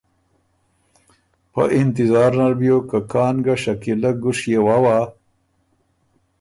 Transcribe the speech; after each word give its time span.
پۀ 1.51 1.63
انتطار 1.79 2.31
نر 2.39 2.53
بیوک 2.59 2.83
که 2.89 2.99
کان 3.11 3.35
ګه 3.45 3.55
شکیلۀ 3.63 4.11
ګُشيې 4.23 4.59
ووا، 4.65 4.97